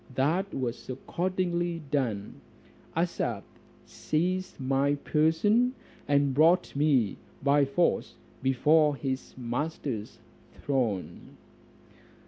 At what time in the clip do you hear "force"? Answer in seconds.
7.65-8.15